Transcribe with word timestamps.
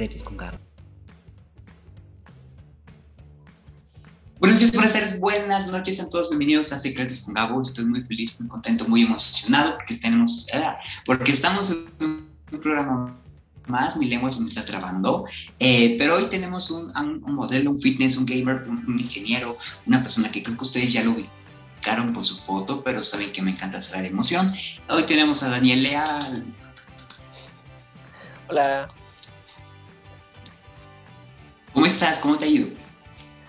Secretos 0.00 0.22
con 0.22 0.36
Gabo. 0.38 0.56
Buenos 4.38 4.58
días, 4.58 4.72
buenas 4.72 4.94
tardes, 4.94 5.20
buenas 5.20 5.70
noches, 5.70 5.96
sean 5.96 6.08
todos 6.08 6.30
bienvenidos 6.30 6.72
a 6.72 6.78
Secretos 6.78 7.20
con 7.20 7.34
Gabo. 7.34 7.60
Estoy 7.60 7.84
muy 7.84 8.02
feliz, 8.04 8.40
muy 8.40 8.48
contento, 8.48 8.88
muy 8.88 9.02
emocionado 9.02 9.76
porque, 9.76 9.94
tenemos, 9.96 10.46
ah, 10.54 10.78
porque 11.04 11.32
estamos 11.32 11.70
en 11.70 12.26
un 12.50 12.60
programa 12.62 13.14
más, 13.66 13.94
mi 13.98 14.06
lengua 14.06 14.32
se 14.32 14.40
me 14.40 14.48
está 14.48 14.64
trabando, 14.64 15.26
eh, 15.58 15.96
pero 15.98 16.16
hoy 16.16 16.24
tenemos 16.30 16.70
un, 16.70 16.90
un, 16.96 17.34
modelo, 17.34 17.72
un 17.72 17.78
fitness, 17.78 18.16
un 18.16 18.24
gamer, 18.24 18.66
un, 18.68 18.98
ingeniero, 18.98 19.58
una 19.84 20.02
persona 20.02 20.32
que 20.32 20.42
creo 20.42 20.56
que 20.56 20.64
ustedes 20.64 20.94
ya 20.94 21.04
lo 21.04 21.10
ubicaron 21.10 22.14
por 22.14 22.24
su 22.24 22.38
foto, 22.38 22.82
pero 22.82 23.02
saben 23.02 23.32
que 23.32 23.42
me 23.42 23.50
encanta 23.50 23.76
hacer 23.76 24.00
de 24.00 24.08
emoción. 24.08 24.50
Hoy 24.88 25.02
tenemos 25.02 25.42
a 25.42 25.50
Daniel 25.50 25.82
Leal. 25.82 26.46
Hola. 28.48 28.90
¿Cómo 31.72 31.86
estás? 31.86 32.18
¿Cómo 32.18 32.36
te 32.36 32.44
ha 32.44 32.48
ido? 32.48 32.68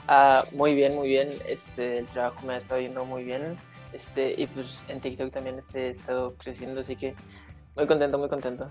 Ah, 0.07 0.45
muy 0.51 0.75
bien, 0.75 0.95
muy 0.95 1.07
bien. 1.07 1.29
Este, 1.47 1.99
el 1.99 2.07
trabajo 2.07 2.45
me 2.45 2.53
ha 2.53 2.57
estado 2.57 2.81
yendo 2.81 3.05
muy 3.05 3.23
bien. 3.23 3.57
Este, 3.93 4.35
y 4.37 4.47
pues 4.47 4.67
en 4.87 5.01
TikTok 5.01 5.33
también 5.33 5.59
este, 5.59 5.87
he 5.87 5.89
estado 5.91 6.35
creciendo, 6.35 6.81
así 6.81 6.95
que 6.95 7.15
muy 7.75 7.87
contento, 7.87 8.17
muy 8.17 8.29
contento. 8.29 8.69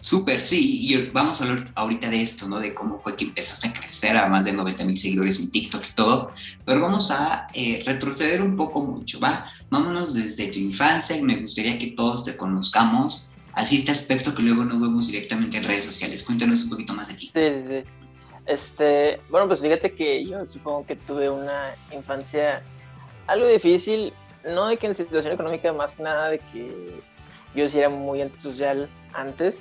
Súper, 0.00 0.40
sí, 0.40 0.88
y 0.88 1.10
vamos 1.10 1.40
a 1.40 1.44
hablar 1.44 1.64
ahorita 1.76 2.10
de 2.10 2.22
esto, 2.22 2.48
¿no? 2.48 2.58
De 2.58 2.74
cómo 2.74 2.98
fue 2.98 3.16
que 3.16 3.24
empezaste 3.24 3.68
a 3.68 3.72
crecer 3.72 4.16
a 4.16 4.28
más 4.28 4.44
de 4.44 4.52
90 4.52 4.84
mil 4.84 4.98
seguidores 4.98 5.38
en 5.38 5.50
TikTok 5.50 5.84
y 5.90 5.94
todo, 5.94 6.32
pero 6.64 6.80
vamos 6.80 7.12
a 7.12 7.46
eh, 7.54 7.82
retroceder 7.86 8.42
un 8.42 8.56
poco 8.56 8.82
mucho, 8.82 9.20
¿va? 9.20 9.46
Vámonos 9.70 10.14
desde 10.14 10.48
tu 10.48 10.58
infancia, 10.58 11.16
y 11.16 11.22
me 11.22 11.36
gustaría 11.36 11.78
que 11.78 11.92
todos 11.92 12.24
te 12.24 12.36
conozcamos 12.36 13.31
así 13.54 13.76
este 13.76 13.92
aspecto 13.92 14.34
que 14.34 14.42
luego 14.42 14.64
no 14.64 14.80
vemos 14.80 15.08
directamente 15.08 15.58
en 15.58 15.64
redes 15.64 15.84
sociales. 15.84 16.22
Cuéntanos 16.22 16.64
un 16.64 16.70
poquito 16.70 16.94
más 16.94 17.08
de 17.08 17.14
ti. 17.14 17.26
Sí, 17.26 17.32
sí, 17.34 17.64
sí. 17.68 17.84
Este, 18.46 19.20
bueno, 19.30 19.46
pues 19.46 19.60
fíjate 19.60 19.92
que 19.94 20.24
yo 20.24 20.44
supongo 20.46 20.84
que 20.84 20.96
tuve 20.96 21.30
una 21.30 21.74
infancia 21.92 22.62
algo 23.26 23.46
difícil, 23.46 24.12
no 24.44 24.66
de 24.66 24.76
que 24.76 24.88
en 24.88 24.94
situación 24.94 25.34
económica, 25.34 25.72
más 25.72 25.92
que 25.92 26.02
nada 26.02 26.30
de 26.30 26.38
que 26.38 27.00
yo 27.54 27.68
sí 27.68 27.78
era 27.78 27.88
muy 27.88 28.20
antisocial 28.20 28.88
antes, 29.12 29.60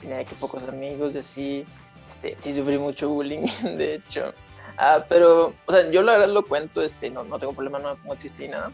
tenía 0.00 0.24
que 0.24 0.34
pocos 0.36 0.62
amigos 0.64 1.14
y 1.14 1.18
así, 1.18 1.66
este, 2.08 2.36
sí 2.40 2.54
sufrí 2.54 2.78
mucho 2.78 3.08
bullying, 3.08 3.46
de 3.62 3.96
hecho. 3.96 4.34
Ah, 4.76 5.04
pero, 5.08 5.54
o 5.66 5.72
sea, 5.72 5.90
yo 5.90 6.02
la 6.02 6.12
verdad 6.12 6.34
lo 6.34 6.46
cuento, 6.46 6.82
este, 6.82 7.10
no, 7.10 7.24
no 7.24 7.38
tengo 7.38 7.52
problema, 7.52 7.78
no 7.78 7.94
me 7.94 8.00
pongo 8.02 8.16
triste 8.16 8.42
ni 8.44 8.48
nada. 8.48 8.70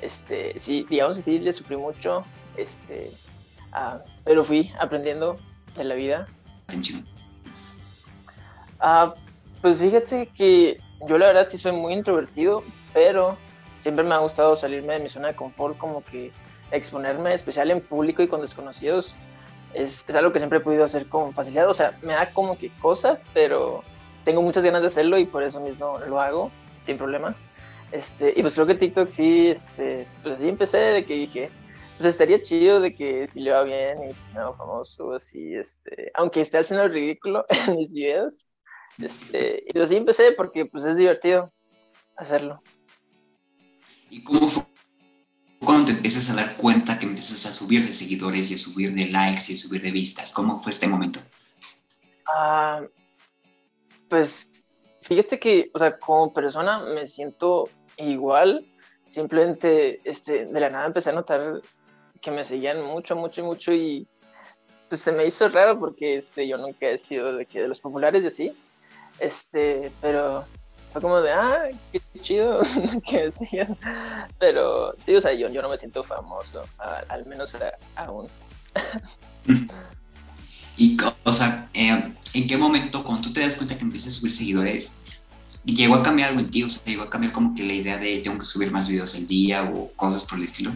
Este, 0.00 0.58
sí, 0.58 0.86
digamos 0.88 1.18
que 1.18 1.22
sí, 1.22 1.38
le 1.38 1.52
sufrí 1.52 1.76
mucho, 1.76 2.24
este, 2.56 3.12
Ah, 3.72 4.00
pero 4.24 4.44
fui 4.44 4.72
aprendiendo 4.78 5.38
de 5.76 5.84
la 5.84 5.94
vida. 5.94 6.26
Ah, 8.80 9.14
pues 9.62 9.78
fíjate 9.78 10.26
que 10.26 10.80
yo 11.06 11.18
la 11.18 11.26
verdad 11.26 11.48
sí 11.48 11.58
soy 11.58 11.72
muy 11.72 11.92
introvertido, 11.92 12.64
pero 12.92 13.36
siempre 13.80 14.04
me 14.04 14.14
ha 14.14 14.18
gustado 14.18 14.56
salirme 14.56 14.94
de 14.94 15.00
mi 15.00 15.08
zona 15.08 15.28
de 15.28 15.36
confort, 15.36 15.76
como 15.78 16.04
que 16.04 16.32
exponerme, 16.70 17.34
especial 17.34 17.70
en 17.70 17.80
público 17.80 18.22
y 18.22 18.28
con 18.28 18.40
desconocidos, 18.40 19.14
es, 19.74 20.08
es, 20.08 20.14
algo 20.14 20.32
que 20.32 20.38
siempre 20.38 20.58
he 20.58 20.62
podido 20.62 20.84
hacer 20.84 21.06
con 21.06 21.32
facilidad. 21.32 21.68
O 21.68 21.74
sea, 21.74 21.96
me 22.02 22.12
da 22.12 22.30
como 22.30 22.58
que 22.58 22.70
cosa, 22.80 23.20
pero 23.34 23.84
tengo 24.24 24.42
muchas 24.42 24.64
ganas 24.64 24.82
de 24.82 24.88
hacerlo 24.88 25.18
y 25.18 25.26
por 25.26 25.42
eso 25.42 25.60
mismo 25.60 25.98
lo 25.98 26.20
hago 26.20 26.50
sin 26.84 26.96
problemas. 26.96 27.40
Este, 27.92 28.32
y 28.36 28.42
pues 28.42 28.54
creo 28.54 28.66
que 28.66 28.74
TikTok 28.74 29.10
sí, 29.10 29.48
este, 29.48 30.06
pues 30.22 30.38
sí 30.38 30.48
empecé 30.48 30.78
de 30.78 31.04
que 31.04 31.14
dije, 31.14 31.50
pues 32.00 32.14
estaría 32.14 32.42
chido 32.42 32.80
de 32.80 32.94
que 32.94 33.28
si 33.28 33.40
le 33.40 33.50
va 33.50 33.62
bien 33.62 33.98
y 34.02 34.34
no 34.34 34.54
famoso, 34.54 35.12
así, 35.12 35.54
este, 35.54 36.10
aunque 36.14 36.40
esté 36.40 36.56
haciendo 36.56 36.86
el 36.86 36.92
ridículo 36.92 37.44
en 37.68 37.76
mis 37.76 37.92
videos, 37.92 38.46
este, 38.96 39.64
y 39.66 39.78
así 39.78 39.96
empecé 39.96 40.32
porque 40.32 40.64
pues 40.64 40.86
es 40.86 40.96
divertido 40.96 41.52
hacerlo. 42.16 42.62
¿Y 44.08 44.24
cómo 44.24 44.48
fue 44.48 44.62
cuando 45.58 45.88
te 45.88 45.92
empiezas 45.92 46.30
a 46.30 46.36
dar 46.36 46.56
cuenta 46.56 46.98
que 46.98 47.04
empiezas 47.04 47.44
a 47.44 47.52
subir 47.52 47.86
de 47.86 47.92
seguidores 47.92 48.50
y 48.50 48.54
a 48.54 48.58
subir 48.58 48.94
de 48.94 49.08
likes 49.08 49.52
y 49.52 49.54
a 49.56 49.58
subir 49.58 49.82
de 49.82 49.90
vistas? 49.90 50.32
¿Cómo 50.32 50.58
fue 50.62 50.72
este 50.72 50.88
momento? 50.88 51.20
Ah, 52.34 52.80
pues 54.08 54.70
fíjate 55.02 55.38
que, 55.38 55.70
o 55.74 55.78
sea, 55.78 55.98
como 55.98 56.32
persona 56.32 56.78
me 56.78 57.06
siento 57.06 57.68
igual, 57.98 58.66
simplemente 59.06 60.00
este, 60.04 60.46
de 60.46 60.60
la 60.60 60.70
nada 60.70 60.86
empecé 60.86 61.10
a 61.10 61.12
notar 61.12 61.60
que 62.20 62.30
me 62.30 62.44
seguían 62.44 62.82
mucho, 62.82 63.16
mucho, 63.16 63.44
mucho 63.44 63.72
y 63.72 64.06
pues 64.88 65.00
se 65.02 65.12
me 65.12 65.26
hizo 65.26 65.48
raro 65.48 65.78
porque 65.78 66.16
este, 66.16 66.48
yo 66.48 66.58
nunca 66.58 66.88
he 66.88 66.98
sido 66.98 67.36
de, 67.36 67.46
que 67.46 67.60
de 67.60 67.68
los 67.68 67.80
populares 67.80 68.24
y 68.24 68.26
así, 68.26 68.52
este, 69.20 69.92
pero 70.00 70.44
fue 70.92 71.00
como 71.00 71.20
de, 71.20 71.32
ah, 71.32 71.68
qué 71.92 72.00
chido 72.20 72.60
que 73.08 73.24
me 73.24 73.32
sigan, 73.32 73.78
pero 74.38 74.94
sí, 75.06 75.14
o 75.14 75.20
sea, 75.22 75.32
yo, 75.32 75.48
yo 75.48 75.62
no 75.62 75.68
me 75.68 75.78
siento 75.78 76.02
famoso, 76.02 76.62
al 77.08 77.24
menos 77.26 77.56
aún. 77.96 78.28
Y, 80.76 80.96
o 81.24 81.32
sea, 81.34 81.68
eh, 81.74 82.10
¿en 82.32 82.46
qué 82.46 82.56
momento, 82.56 83.04
cuando 83.04 83.20
tú 83.20 83.34
te 83.34 83.40
das 83.40 83.54
cuenta 83.56 83.76
que 83.76 83.82
empiezas 83.82 84.14
a 84.14 84.16
subir 84.18 84.32
seguidores, 84.32 84.94
llegó 85.66 85.96
a 85.96 86.02
cambiar 86.02 86.30
algo 86.30 86.40
en 86.40 86.50
ti? 86.50 86.62
O 86.62 86.70
sea, 86.70 86.82
llegó 86.86 87.02
a 87.02 87.10
cambiar 87.10 87.34
como 87.34 87.54
que 87.54 87.62
la 87.64 87.74
idea 87.74 87.98
de 87.98 88.18
tengo 88.20 88.38
que 88.38 88.46
subir 88.46 88.70
más 88.70 88.88
videos 88.88 89.14
al 89.14 89.26
día 89.26 89.64
o 89.64 89.92
cosas 89.92 90.24
por 90.24 90.38
el 90.38 90.44
estilo. 90.44 90.72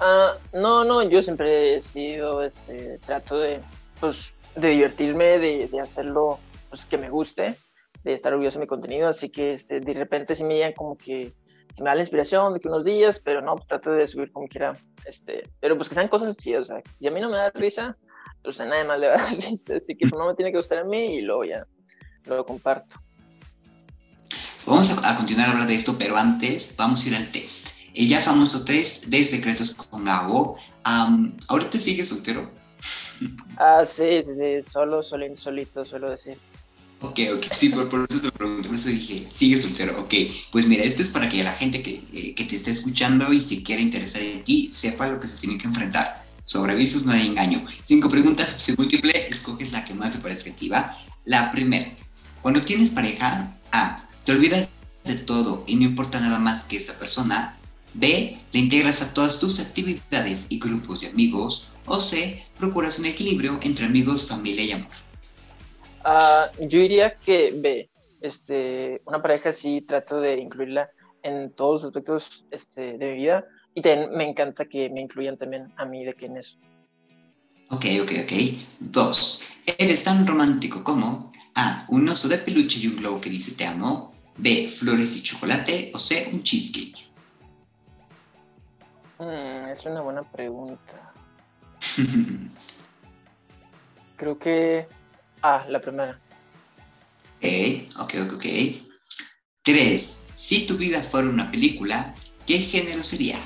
Ah, 0.00 0.34
no, 0.52 0.84
no, 0.84 1.02
yo 1.02 1.22
siempre 1.22 1.76
he 1.76 1.80
sido, 1.80 2.42
este, 2.42 2.98
trato 2.98 3.38
de, 3.38 3.60
pues, 4.00 4.32
de 4.56 4.70
divertirme, 4.70 5.38
de, 5.38 5.68
de 5.68 5.80
hacerlo, 5.80 6.38
pues, 6.68 6.84
que 6.86 6.98
me 6.98 7.10
guste, 7.10 7.56
de 8.02 8.12
estar 8.12 8.32
orgulloso 8.32 8.58
de 8.58 8.64
mi 8.64 8.68
contenido, 8.68 9.08
así 9.08 9.30
que, 9.30 9.52
este, 9.52 9.80
de 9.80 9.94
repente 9.94 10.34
sí 10.34 10.44
me 10.44 10.54
llegan 10.54 10.72
como 10.72 10.96
que, 10.96 11.32
se 11.76 11.82
me 11.82 11.90
da 11.90 11.94
la 11.94 12.02
inspiración 12.02 12.54
de 12.54 12.60
que 12.60 12.68
unos 12.68 12.84
días, 12.84 13.20
pero 13.20 13.40
no, 13.40 13.54
pues, 13.56 13.68
trato 13.68 13.92
de 13.92 14.06
subir 14.06 14.32
como 14.32 14.48
quiera, 14.48 14.76
este, 15.06 15.48
pero 15.60 15.76
pues 15.76 15.88
que 15.88 15.94
sean 15.94 16.08
cosas 16.08 16.36
chidas, 16.36 16.62
o 16.62 16.64
sea, 16.64 16.82
si 16.94 17.06
a 17.06 17.10
mí 17.10 17.20
no 17.20 17.28
me 17.28 17.36
da 17.36 17.50
risa, 17.50 17.96
pues 18.42 18.60
a 18.60 18.66
nadie 18.66 18.84
más 18.84 18.98
le 18.98 19.08
va 19.08 19.14
a 19.14 19.18
dar 19.18 19.36
risa, 19.50 19.76
así 19.76 19.96
que 19.96 20.08
pues, 20.08 20.18
no 20.18 20.26
me 20.26 20.34
tiene 20.34 20.50
que 20.50 20.58
gustar 20.58 20.78
a 20.78 20.84
mí 20.84 21.16
y 21.16 21.22
luego 21.22 21.44
ya 21.44 21.66
lo 22.26 22.44
comparto. 22.44 22.96
Vamos 24.66 24.96
a 25.04 25.16
continuar 25.16 25.48
a 25.48 25.52
hablar 25.52 25.68
de 25.68 25.74
esto, 25.74 25.94
pero 25.98 26.16
antes 26.16 26.74
vamos 26.76 27.04
a 27.04 27.08
ir 27.08 27.16
al 27.16 27.30
test 27.30 27.73
el 27.94 28.08
ya 28.08 28.20
famoso 28.20 28.64
test 28.64 29.06
de 29.06 29.24
secretos 29.24 29.74
con 29.74 30.04
Gabo. 30.04 30.56
¿Ahorita 31.48 31.78
sigues 31.78 32.08
soltero? 32.08 32.50
Ah, 33.56 33.84
sí, 33.86 34.22
sí, 34.22 34.32
sí, 34.36 34.70
solo, 34.70 35.02
solo, 35.02 35.26
insolito, 35.26 35.84
suelo 35.84 36.10
decir. 36.10 36.36
Ok, 37.00 37.20
ok, 37.36 37.44
sí, 37.52 37.68
por, 37.68 38.06
eso 38.08 38.20
te 38.20 38.32
pregunto, 38.32 38.68
por 38.68 38.78
eso 38.78 38.88
dije, 38.88 39.28
sigue 39.30 39.58
soltero, 39.58 40.00
ok. 40.00 40.14
Pues 40.52 40.66
mira, 40.66 40.84
esto 40.84 41.02
es 41.02 41.08
para 41.08 41.28
que 41.28 41.42
la 41.44 41.52
gente 41.52 41.82
que, 41.82 42.02
eh, 42.12 42.34
que 42.34 42.44
te 42.44 42.56
esté 42.56 42.70
escuchando 42.70 43.32
y 43.32 43.40
se 43.40 43.62
quiera 43.62 43.82
interesar 43.82 44.22
en 44.22 44.42
ti, 44.42 44.70
sepa 44.70 45.08
lo 45.08 45.20
que 45.20 45.28
se 45.28 45.38
tiene 45.38 45.58
que 45.58 45.66
enfrentar. 45.66 46.24
Sobre 46.44 46.72
avisos 46.72 47.04
no 47.04 47.12
hay 47.12 47.26
engaño. 47.26 47.64
Cinco 47.82 48.08
preguntas, 48.08 48.52
opción 48.54 48.76
múltiple, 48.78 49.28
escoges 49.28 49.72
la 49.72 49.84
que 49.84 49.94
más 49.94 50.12
se 50.12 50.18
parezca 50.18 50.50
a 50.50 50.56
ti, 50.56 50.68
¿va? 50.68 50.96
La 51.24 51.50
primera, 51.50 51.90
cuando 52.42 52.60
tienes 52.60 52.90
pareja, 52.90 53.56
A, 53.72 54.06
te 54.24 54.32
olvidas 54.32 54.70
de 55.04 55.14
todo 55.14 55.64
y 55.66 55.76
no 55.76 55.84
importa 55.84 56.20
nada 56.20 56.38
más 56.38 56.64
que 56.64 56.76
esta 56.76 56.94
persona, 56.94 57.58
B. 57.94 58.36
Le 58.52 58.60
integras 58.60 59.02
a 59.02 59.14
todas 59.14 59.40
tus 59.40 59.60
actividades 59.60 60.46
y 60.50 60.58
grupos 60.58 61.00
de 61.00 61.08
amigos. 61.08 61.70
O 61.86 62.00
C. 62.00 62.42
Procuras 62.58 62.98
un 62.98 63.06
equilibrio 63.06 63.58
entre 63.62 63.86
amigos, 63.86 64.28
familia 64.28 64.64
y 64.64 64.72
amor. 64.72 64.90
Ah, 66.04 66.46
yo 66.58 66.80
diría 66.80 67.16
que 67.16 67.52
B. 67.54 67.88
Este, 68.20 69.02
una 69.06 69.20
pareja 69.20 69.52
sí 69.52 69.82
trato 69.82 70.20
de 70.20 70.38
incluirla 70.38 70.90
en 71.22 71.52
todos 71.52 71.82
los 71.82 71.84
aspectos 71.84 72.44
este, 72.50 72.98
de 72.98 73.08
mi 73.08 73.14
vida 73.14 73.44
y 73.74 73.82
me 74.16 74.24
encanta 74.24 74.66
que 74.66 74.88
me 74.90 75.00
incluyan 75.00 75.36
también 75.36 75.72
a 75.76 75.84
mí 75.84 76.04
de 76.04 76.14
que 76.14 76.26
en 76.26 76.36
eso. 76.36 76.56
Ok, 77.70 77.86
ok, 78.02 78.12
ok. 78.24 78.32
Dos. 78.78 79.42
Eres 79.66 80.04
tan 80.04 80.26
romántico 80.26 80.84
como 80.84 81.32
A. 81.54 81.86
Un 81.88 82.08
oso 82.08 82.28
de 82.28 82.38
peluche 82.38 82.78
y 82.80 82.86
un 82.86 82.96
globo 82.96 83.20
que 83.20 83.30
dice 83.30 83.52
te 83.52 83.66
amo. 83.66 84.14
B. 84.36 84.68
Flores 84.68 85.16
y 85.16 85.22
chocolate. 85.22 85.90
O 85.94 85.98
C. 85.98 86.28
Un 86.32 86.42
cheesecake. 86.42 87.13
Mm, 89.24 89.68
es 89.70 89.86
una 89.86 90.02
buena 90.02 90.22
pregunta. 90.22 91.12
Creo 94.16 94.38
que. 94.38 94.86
Ah, 95.42 95.64
la 95.68 95.80
primera. 95.80 96.18
Ok, 97.38 97.44
ok, 98.00 98.14
ok, 98.26 98.32
ok. 98.34 98.46
Tres. 99.62 100.24
Si 100.34 100.66
tu 100.66 100.76
vida 100.76 101.02
fuera 101.02 101.28
una 101.28 101.50
película, 101.50 102.14
¿qué 102.46 102.58
género 102.58 103.02
sería? 103.02 103.38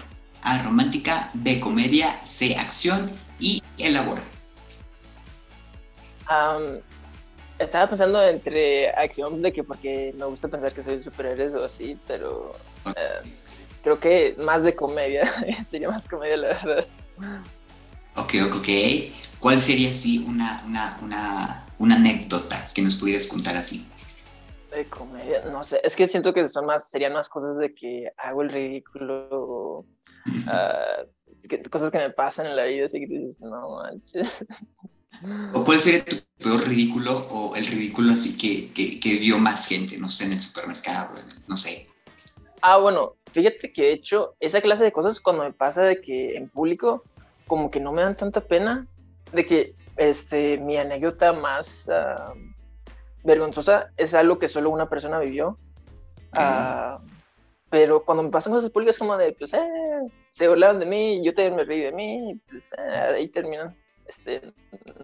A 0.43 0.63
romántica, 0.63 1.31
B 1.35 1.61
comedia, 1.61 2.25
C 2.25 2.57
acción 2.57 3.11
y 3.39 3.63
elabora. 3.79 4.23
estaba 7.59 7.89
pensando 7.89 8.23
entre 8.23 8.91
acción, 8.91 9.43
de 9.43 9.53
que 9.53 9.63
porque 9.65 10.15
me 10.17 10.27
gusta 10.27 10.49
pensar 10.49 10.73
que 10.73 10.83
soy 10.83 11.03
superhéroes 11.03 11.55
o 11.55 11.65
así, 11.65 11.99
pero 12.07 12.53
eh, 12.87 13.29
creo 13.97 14.01
que 14.01 14.43
más 14.43 14.63
de 14.63 14.75
comedia, 14.75 15.31
sería 15.69 15.89
más 15.89 16.07
comedia 16.07 16.37
la 16.37 16.49
verdad. 16.49 16.87
Ok, 18.17 18.35
ok, 18.47 18.57
ok. 18.57 18.69
¿cuál 19.41 19.59
sería 19.61 19.91
así 19.91 20.25
una, 20.27 20.63
una, 20.67 20.99
una, 21.03 21.67
una 21.79 21.97
anécdota 21.97 22.67
que 22.75 22.83
nos 22.83 22.97
pudieras 22.97 23.27
contar 23.27 23.57
así? 23.57 23.87
De 24.71 24.87
comedia, 24.89 25.43
no 25.51 25.65
sé, 25.65 25.81
es 25.83 25.97
que 25.97 26.07
siento 26.07 26.35
que 26.35 26.47
son 26.49 26.67
más, 26.67 26.91
serían 26.91 27.15
más 27.15 27.29
cosas 27.29 27.57
de 27.57 27.75
que 27.75 28.13
hago 28.19 28.43
el 28.43 28.51
ridículo, 28.51 29.87
uh, 30.27 31.71
cosas 31.71 31.91
que 31.91 31.99
me 31.99 32.11
pasan 32.11 32.47
en 32.47 32.57
la 32.57 32.67
vida, 32.67 32.87
así 32.87 33.01
que 33.01 33.07
dices, 33.07 33.41
no 33.41 33.77
manches. 33.77 34.47
¿O 35.55 35.65
cuál 35.65 35.81
sería 35.81 36.05
tu 36.05 36.17
peor 36.39 36.69
ridículo 36.69 37.27
o 37.31 37.57
el 37.57 37.67
ridículo 37.67 38.13
así 38.13 38.37
que, 38.37 38.73
que, 38.73 39.01
que 39.01 39.17
vio 39.17 39.39
más 39.39 39.67
gente, 39.67 39.97
no 39.97 40.11
sé, 40.11 40.25
en 40.25 40.35
el 40.35 40.41
supermercado, 40.41 41.17
no 41.49 41.57
sé? 41.57 41.89
Ah, 42.61 42.79
bueno, 42.79 43.17
fíjate 43.39 43.73
que 43.73 43.83
de 43.83 43.93
hecho, 43.93 44.35
esa 44.41 44.61
clase 44.61 44.83
de 44.83 44.91
cosas 44.91 45.21
cuando 45.21 45.45
me 45.45 45.53
pasa 45.53 45.83
de 45.83 46.01
que 46.01 46.37
en 46.37 46.49
público, 46.49 47.05
como 47.47 47.71
que 47.71 47.79
no 47.79 47.93
me 47.93 48.03
dan 48.03 48.17
tanta 48.17 48.41
pena, 48.41 48.89
de 49.33 49.47
que 49.47 49.75
este, 49.97 50.59
mi 50.59 50.77
anécdota 50.77 51.33
más 51.33 51.89
uh, 51.89 52.35
vergonzosa 53.23 53.93
es 53.97 54.15
algo 54.15 54.41
que 54.41 54.49
solo 54.49 54.71
una 54.71 54.87
persona 54.87 55.21
vivió. 55.21 55.57
Uh, 56.35 56.99
pero 57.71 58.05
cuando 58.05 58.25
me 58.25 58.31
pasan 58.31 58.55
cosas 58.55 58.71
públicas 58.71 58.99
como 58.99 59.17
de, 59.17 59.33
pues, 59.35 59.55
eh, 59.55 59.61
se 60.33 60.49
burlaban 60.49 60.81
de 60.81 60.87
mí, 60.87 61.25
yo 61.25 61.33
también 61.33 61.55
me 61.55 61.65
reí 61.65 61.81
de 61.81 61.93
mí, 61.93 62.41
pues, 62.51 62.73
eh, 62.73 63.15
ahí 63.15 63.29
terminan. 63.29 63.77
Este, 64.07 64.53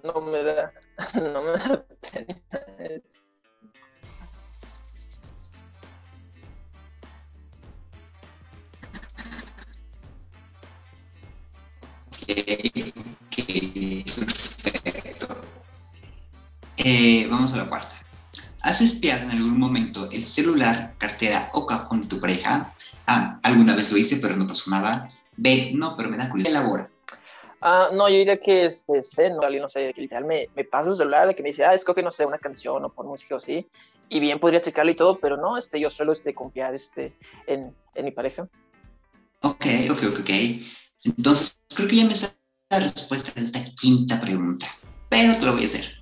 no 0.03 0.21
me 0.23 0.43
da, 0.43 0.73
no 1.15 1.43
me 1.43 1.51
da 1.51 1.85
pena. 2.11 2.43
Perfecto. 14.63 15.29
Eh, 16.77 17.27
vamos 17.31 17.53
a 17.55 17.59
la 17.59 17.69
cuarta. 17.69 17.95
¿Has 18.63 18.81
espiado 18.81 19.25
en 19.25 19.31
algún 19.31 19.59
momento 19.59 20.09
el 20.11 20.27
celular, 20.27 20.95
cartera 20.99 21.51
o 21.53 21.67
cajón 21.67 22.03
de 22.03 22.07
tu 22.09 22.21
pareja? 22.21 22.75
A. 23.07 23.39
Alguna 23.43 23.75
vez 23.77 23.93
lo 23.93 23.99
hice, 23.99 24.17
pero 24.17 24.37
no 24.37 24.47
pasó 24.47 24.71
nada. 24.71 25.09
B. 25.37 25.73
No, 25.75 25.97
pero 25.97 26.09
me 26.09 26.17
da 26.17 26.29
curiosidad. 26.29 26.63
Elabora. 26.63 26.91
Ah, 27.67 27.89
no, 27.93 28.11
yo 28.11 28.17
diría 28.17 28.39
que 28.39 28.67
este, 28.67 29.03
sé, 29.03 29.31
no, 29.31 29.41
no 29.49 29.69
sé, 29.71 29.93
que 29.95 30.03
literal 30.03 30.27
me, 30.27 30.49
me 30.55 30.65
pasa 30.65 30.91
el 30.91 30.99
celular 30.99 31.27
de 31.27 31.35
que 31.35 31.43
me 31.43 31.49
dice, 31.49 31.65
ah, 31.65 31.73
escoge, 31.73 32.03
no 32.03 32.11
sé, 32.11 32.27
una 32.27 32.37
canción 32.37 32.85
o 32.85 32.91
por 32.91 33.07
música 33.07 33.35
o 33.37 33.39
así, 33.39 33.67
y 34.11 34.21
bien 34.21 34.39
podría 34.39 34.61
checarlo 34.61 34.93
y 34.93 34.97
todo, 34.97 35.19
pero 35.19 35.39
no, 35.39 35.57
este, 35.57 35.81
yo 35.81 35.89
suelo 35.89 36.13
este, 36.13 36.35
confiar 36.35 36.75
este, 36.75 37.17
en, 37.47 37.75
en 37.95 38.05
mi 38.05 38.11
pareja. 38.11 38.47
Ok, 39.41 39.65
ok, 39.91 40.03
ok, 40.11 40.21
ok. 40.21 40.31
Entonces, 41.05 41.61
creo 41.75 41.89
que 41.89 41.97
ya 41.97 42.05
me 42.07 42.15
sale 42.15 42.35
la 42.71 42.81
respuesta 42.81 43.33
de 43.35 43.43
esta 43.43 43.65
quinta 43.75 44.21
pregunta, 44.21 44.67
pero 45.09 45.37
te 45.37 45.45
lo 45.45 45.53
voy 45.53 45.63
a 45.63 45.67
hacer. 45.67 45.99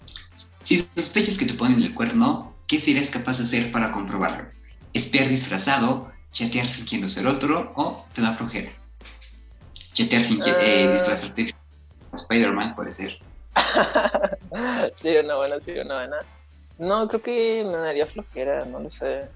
Si 0.63 0.89
sospechas 0.97 1.37
que 1.37 1.47
te 1.47 1.55
ponen 1.55 1.83
el 1.83 1.95
cuerno, 1.95 2.55
¿qué 2.69 2.79
serías 2.79 3.11
capaz 3.11 3.39
de 3.39 3.45
hacer 3.45 3.73
para 3.73 3.93
comprobarlo? 3.93 4.49
¿Espiar 4.93 5.29
disfrazado, 5.29 6.13
chatear 6.31 6.67
fingiendo 6.67 7.09
ser 7.09 7.27
otro 7.27 7.73
o 7.77 8.07
te 8.13 8.23
da 8.23 8.33
flojera? 8.33 8.73
Chatear 9.93 10.23
fingiendo, 10.23 10.61
eh, 10.61 10.87
uh... 10.89 10.93
disfrazarte 10.93 11.53
Spider-Man 12.15 12.75
puede 12.75 12.93
ser. 12.93 13.19
sí, 14.97 15.17
una 15.17 15.37
buena, 15.37 15.61
sí, 15.61 15.73
una 15.73 15.95
buena. 15.95 16.19
No, 16.79 17.09
creo 17.09 17.23
que 17.23 17.65
me 17.65 17.77
daría 17.77 18.07
flojera, 18.07 18.65
no 18.65 18.81
lo 18.81 18.91
sé. 18.91 19.29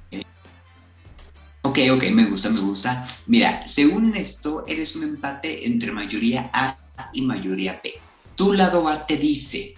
Ok, 1.67 1.81
ok, 1.91 2.05
me 2.13 2.27
gusta, 2.27 2.49
me 2.49 2.61
gusta. 2.61 3.05
Mira, 3.27 3.67
según 3.67 4.15
esto, 4.15 4.65
eres 4.69 4.95
un 4.95 5.03
empate 5.03 5.67
entre 5.67 5.91
mayoría 5.91 6.49
A 6.53 6.79
y 7.13 7.23
mayoría 7.23 7.81
B. 7.83 7.93
Tu 8.37 8.53
lado 8.53 8.87
A 8.87 9.05
te 9.05 9.17
dice, 9.17 9.75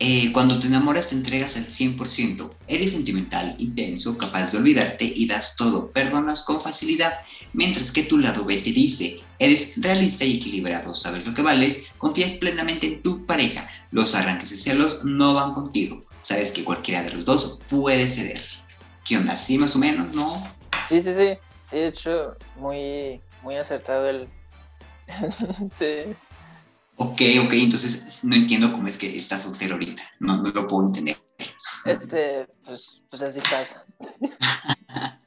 eh, 0.00 0.32
cuando 0.32 0.58
te 0.58 0.66
enamoras 0.66 1.10
te 1.10 1.14
entregas 1.14 1.56
al 1.56 1.66
100%, 1.66 2.50
eres 2.66 2.90
sentimental, 2.90 3.54
intenso, 3.60 4.18
capaz 4.18 4.50
de 4.50 4.58
olvidarte 4.58 5.04
y 5.04 5.26
das 5.26 5.54
todo, 5.54 5.92
perdonas 5.92 6.42
con 6.42 6.60
facilidad, 6.60 7.20
mientras 7.52 7.92
que 7.92 8.02
tu 8.02 8.18
lado 8.18 8.44
B 8.44 8.56
te 8.56 8.72
dice, 8.72 9.20
eres 9.38 9.74
realista 9.76 10.24
y 10.24 10.38
equilibrado, 10.38 10.92
sabes 10.92 11.24
lo 11.24 11.34
que 11.34 11.42
vales, 11.42 11.84
confías 11.98 12.32
plenamente 12.32 12.88
en 12.88 13.00
tu 13.00 13.24
pareja, 13.26 13.70
los 13.92 14.16
arranques 14.16 14.50
de 14.50 14.56
celos 14.56 15.04
no 15.04 15.34
van 15.34 15.54
contigo, 15.54 16.04
sabes 16.20 16.50
que 16.50 16.64
cualquiera 16.64 17.04
de 17.04 17.12
los 17.12 17.24
dos 17.24 17.60
puede 17.70 18.08
ceder. 18.08 18.42
¿Qué 19.04 19.18
onda? 19.18 19.36
¿Sí 19.36 19.56
más 19.56 19.76
o 19.76 19.78
menos? 19.78 20.12
¿No? 20.14 20.61
Sí, 20.92 21.00
sí, 21.00 21.14
sí. 21.14 21.38
Sí, 21.70 21.76
de 21.76 21.86
hecho, 21.86 22.36
muy, 22.56 23.22
muy 23.42 23.56
acertado 23.56 24.10
el. 24.10 24.28
sí. 25.78 26.14
Ok, 26.96 27.22
ok, 27.46 27.52
entonces 27.54 28.22
no 28.24 28.36
entiendo 28.36 28.70
cómo 28.70 28.86
es 28.88 28.98
que 28.98 29.16
estás 29.16 29.44
soltero 29.44 29.76
ahorita. 29.76 30.02
No, 30.20 30.42
no 30.42 30.50
lo 30.50 30.68
puedo 30.68 30.88
entender. 30.88 31.16
Este, 31.86 32.46
pues, 32.66 33.00
pues 33.08 33.22
así 33.22 33.40
pasa. 33.40 33.86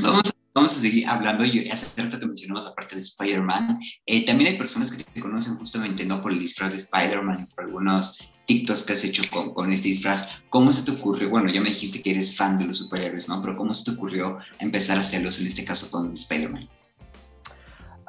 vamos, 0.00 0.32
vamos 0.54 0.76
a 0.76 0.80
seguir 0.80 1.08
hablando. 1.08 1.44
Yo 1.44 1.62
hace 1.72 2.00
rato 2.00 2.20
que 2.20 2.26
mencionamos 2.26 2.62
la 2.62 2.74
parte 2.76 2.94
de 2.94 3.00
Spider-Man. 3.00 3.80
Eh, 4.06 4.24
también 4.24 4.52
hay 4.52 4.58
personas 4.58 4.92
que 4.92 5.02
te 5.02 5.20
conocen 5.20 5.56
justamente 5.56 6.06
no 6.06 6.22
por 6.22 6.30
el 6.30 6.38
disfraz 6.38 6.70
de 6.70 6.78
Spider-Man, 6.78 7.48
por 7.52 7.64
algunos 7.64 8.31
TikToks 8.46 8.84
que 8.84 8.92
has 8.92 9.04
hecho 9.04 9.22
con, 9.30 9.54
con, 9.54 9.72
este 9.72 9.88
disfraz, 9.88 10.42
¿cómo 10.50 10.72
se 10.72 10.84
te 10.84 10.98
ocurrió? 10.98 11.30
Bueno, 11.30 11.50
ya 11.50 11.60
me 11.60 11.68
dijiste 11.68 12.02
que 12.02 12.10
eres 12.10 12.36
fan 12.36 12.58
de 12.58 12.64
los 12.64 12.78
superhéroes, 12.78 13.28
¿no? 13.28 13.40
Pero 13.40 13.56
¿cómo 13.56 13.72
se 13.72 13.84
te 13.84 13.96
ocurrió 13.96 14.38
empezar 14.58 14.98
a 14.98 15.00
hacerlos, 15.00 15.40
en 15.40 15.46
este 15.46 15.64
caso 15.64 15.90
con 15.90 16.12
Spider-Man? 16.12 16.68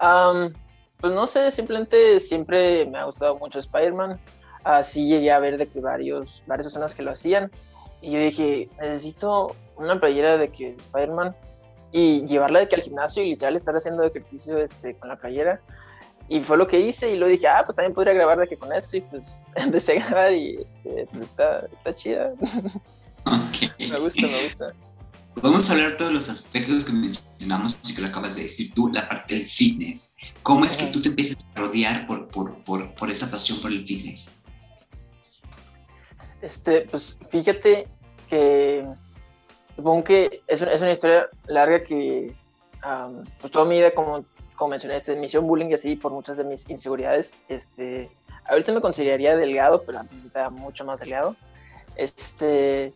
Um, 0.01 0.53
pues 0.99 1.13
no 1.13 1.27
sé, 1.27 1.51
simplemente 1.51 2.19
siempre 2.19 2.85
me 2.85 2.97
ha 2.97 3.05
gustado 3.05 3.37
mucho 3.37 3.59
Spider-Man. 3.59 4.19
Así 4.63 5.07
llegué 5.07 5.31
a 5.31 5.39
ver 5.39 5.57
de 5.57 5.67
que 5.67 5.81
varios, 5.81 6.43
varias 6.47 6.67
personas 6.67 6.95
que 6.95 7.03
lo 7.03 7.11
hacían. 7.11 7.51
Y 8.01 8.11
yo 8.11 8.19
dije, 8.19 8.69
necesito 8.79 9.55
una 9.75 9.99
playera 9.99 10.37
de 10.37 10.49
que 10.49 10.75
Spider-Man 10.79 11.35
y 11.91 12.25
llevarla 12.25 12.59
de 12.59 12.67
que 12.67 12.75
al 12.75 12.81
gimnasio 12.81 13.23
y 13.23 13.29
literal 13.29 13.55
estar 13.55 13.75
haciendo 13.75 14.03
ejercicio 14.03 14.57
este, 14.57 14.95
con 14.95 15.09
la 15.09 15.17
playera. 15.17 15.61
Y 16.29 16.39
fue 16.39 16.57
lo 16.57 16.67
que 16.67 16.79
hice 16.79 17.11
y 17.11 17.17
lo 17.17 17.27
dije, 17.27 17.47
ah, 17.47 17.63
pues 17.65 17.75
también 17.75 17.93
podría 17.93 18.13
grabar 18.13 18.39
de 18.39 18.47
que 18.47 18.57
con 18.57 18.71
esto 18.73 18.97
y 18.97 19.01
pues 19.01 19.23
empecé 19.55 19.99
a 19.99 20.05
grabar 20.05 20.33
y 20.33 20.57
este, 20.57 21.07
pues 21.11 21.23
está, 21.23 21.65
está 21.65 21.95
chida. 21.95 22.33
me 23.79 23.99
gusta, 23.99 24.21
me 24.21 24.43
gusta. 24.43 24.73
Vamos 25.41 25.69
a 25.69 25.73
hablar 25.73 25.97
todos 25.97 26.13
los 26.13 26.29
aspectos 26.29 26.85
que 26.85 26.93
mencionamos 26.93 27.79
y 27.89 27.95
que 27.95 28.01
lo 28.01 28.07
acabas 28.07 28.35
de 28.35 28.43
decir 28.43 28.71
tú, 28.73 28.89
la 28.89 29.09
parte 29.09 29.35
del 29.35 29.47
fitness. 29.47 30.15
¿Cómo 30.43 30.63
es 30.63 30.77
que 30.77 30.85
tú 30.87 31.01
te 31.01 31.09
empiezas 31.09 31.37
a 31.55 31.59
rodear 31.59 32.05
por, 32.05 32.27
por, 32.27 32.55
por, 32.63 32.93
por 32.93 33.09
esa 33.09 33.29
pasión 33.29 33.59
por 33.59 33.71
el 33.71 33.85
fitness? 33.85 34.35
Este, 36.41 36.81
pues 36.81 37.17
fíjate 37.29 37.87
que 38.29 38.85
supongo 39.75 40.03
que 40.03 40.43
es 40.47 40.61
una, 40.61 40.71
es 40.71 40.81
una 40.81 40.91
historia 40.91 41.29
larga 41.47 41.83
que 41.83 42.35
um, 42.85 43.23
pues 43.39 43.51
toda 43.51 43.65
mi 43.65 43.75
vida 43.75 43.91
como 43.91 44.23
como 44.55 44.69
mencioné, 44.69 44.97
este, 44.97 45.15
me 45.15 45.25
hicieron 45.25 45.47
bullying 45.47 45.69
y 45.69 45.73
así 45.73 45.95
por 45.95 46.11
muchas 46.11 46.37
de 46.37 46.43
mis 46.43 46.69
inseguridades. 46.69 47.37
Este, 47.47 48.11
ahorita 48.45 48.71
me 48.71 48.81
consideraría 48.81 49.35
delgado, 49.35 49.83
pero 49.83 49.99
antes 49.99 50.25
estaba 50.25 50.49
mucho 50.49 50.85
más 50.85 50.99
delgado. 50.99 51.35
Este, 51.95 52.93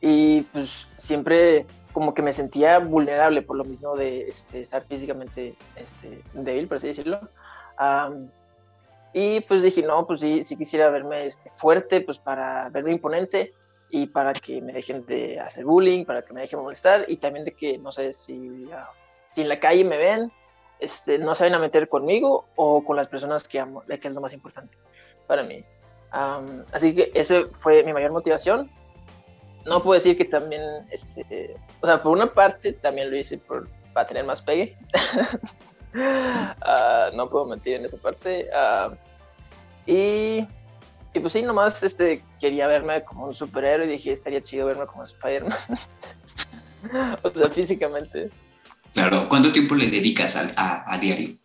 y 0.00 0.42
pues 0.52 0.88
siempre 0.96 1.66
como 1.92 2.14
que 2.14 2.22
me 2.22 2.32
sentía 2.32 2.78
vulnerable 2.78 3.42
por 3.42 3.56
lo 3.56 3.64
mismo 3.64 3.96
de 3.96 4.28
este, 4.28 4.60
estar 4.60 4.84
físicamente 4.84 5.56
este, 5.76 6.22
débil, 6.34 6.68
por 6.68 6.76
así 6.76 6.88
decirlo. 6.88 7.20
Um, 7.80 8.28
y 9.12 9.40
pues 9.40 9.62
dije, 9.62 9.82
no, 9.82 10.06
pues 10.06 10.20
sí, 10.20 10.44
sí 10.44 10.56
quisiera 10.56 10.90
verme 10.90 11.26
este, 11.26 11.50
fuerte, 11.56 12.00
pues 12.00 12.18
para 12.18 12.68
verme 12.68 12.92
imponente 12.92 13.52
y 13.90 14.06
para 14.06 14.32
que 14.32 14.60
me 14.60 14.72
dejen 14.72 15.06
de 15.06 15.40
hacer 15.40 15.64
bullying, 15.64 16.04
para 16.04 16.22
que 16.22 16.32
me 16.32 16.42
dejen 16.42 16.60
molestar 16.60 17.04
y 17.08 17.16
también 17.16 17.44
de 17.44 17.52
que, 17.52 17.78
no 17.78 17.90
sé, 17.90 18.12
si, 18.12 18.66
uh, 18.66 18.70
si 19.34 19.42
en 19.42 19.48
la 19.48 19.56
calle 19.56 19.84
me 19.84 19.96
ven, 19.96 20.30
este, 20.80 21.18
no 21.18 21.34
saben 21.34 21.54
a 21.54 21.58
meter 21.58 21.88
conmigo 21.88 22.46
o 22.56 22.84
con 22.84 22.96
las 22.96 23.08
personas 23.08 23.46
que 23.46 23.58
amo, 23.60 23.82
que 23.82 24.08
es 24.08 24.14
lo 24.14 24.20
más 24.20 24.32
importante 24.32 24.76
para 25.26 25.42
mí. 25.42 25.64
así 26.72 26.94
que 26.94 27.12
esa 27.14 27.42
fue 27.58 27.84
mi 27.84 27.92
mayor 27.92 28.12
motivación. 28.12 28.70
No 29.66 29.82
puedo 29.82 29.98
decir 29.98 30.16
que 30.16 30.24
también, 30.24 30.62
este, 30.90 31.56
o 31.80 31.86
sea, 31.86 32.02
por 32.02 32.12
una 32.12 32.32
parte 32.32 32.72
también 32.72 33.10
lo 33.10 33.16
hice 33.16 33.36
por, 33.38 33.68
para 33.92 34.08
tener 34.08 34.24
más 34.24 34.40
pegue. 34.40 34.76
uh, 35.94 37.12
no 37.16 37.28
puedo 37.28 37.44
mentir 37.44 37.74
en 37.74 37.84
esa 37.84 37.98
parte. 37.98 38.48
Uh, 38.50 38.94
y, 39.84 40.46
y, 41.12 41.20
pues 41.20 41.32
sí, 41.32 41.42
nomás 41.42 41.82
este, 41.82 42.24
quería 42.40 42.66
verme 42.66 43.04
como 43.04 43.26
un 43.26 43.34
superhéroe 43.34 43.86
y 43.86 43.90
dije, 43.90 44.12
estaría 44.12 44.40
chido 44.40 44.66
verme 44.66 44.86
como 44.86 45.04
Spider-Man. 45.04 45.58
o 47.22 47.28
sea, 47.28 47.48
físicamente. 47.50 48.30
Claro, 48.98 49.28
¿cuánto 49.28 49.52
tiempo 49.52 49.76
le 49.76 49.86
dedicas 49.86 50.34
a, 50.34 50.92
a, 50.92 50.98
diario? 50.98 51.38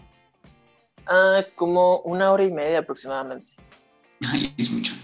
Ah, 1.05 1.45
como 1.53 1.99
una 1.99 2.31
hora 2.31 2.43
y 2.43 2.51
media 2.51 2.79
aproximadamente. 2.79 3.51
Ay, 4.27 4.51
es 4.57 4.71
mucho. 4.71 4.95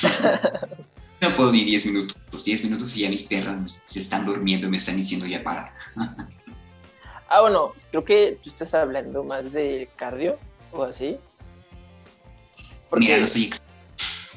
no 1.20 1.28
puedo 1.36 1.52
ni 1.52 1.62
10 1.64 1.84
minutos. 1.84 2.18
Los 2.32 2.46
10 2.46 2.64
minutos 2.64 2.96
y 2.96 3.00
ya 3.00 3.10
mis 3.10 3.24
perras 3.24 3.82
se 3.84 4.00
están 4.00 4.24
durmiendo 4.24 4.66
y 4.66 4.70
me 4.70 4.78
están 4.78 4.96
diciendo 4.96 5.26
ya 5.26 5.44
para. 5.44 5.76
ah, 7.28 7.42
bueno, 7.42 7.74
creo 7.90 8.02
que 8.02 8.40
tú 8.42 8.48
estás 8.48 8.72
hablando 8.72 9.22
más 9.22 9.52
de 9.52 9.90
cardio 9.96 10.38
o 10.72 10.84
así. 10.84 11.18
Mira, 12.92 13.18
no 13.18 13.28
soy 13.28 13.52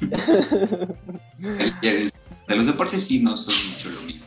de 1.80 2.10
los 2.50 2.66
deportes 2.66 3.06
sí 3.06 3.20
no 3.20 3.34
son 3.38 3.54
mucho 3.70 3.88
lo 3.88 4.02
mío. 4.02 4.20